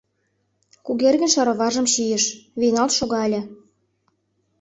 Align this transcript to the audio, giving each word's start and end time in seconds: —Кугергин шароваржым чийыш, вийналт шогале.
—Кугергин 0.85 1.31
шароваржым 1.35 1.85
чийыш, 1.93 2.25
вийналт 2.59 2.91
шогале. 2.97 3.41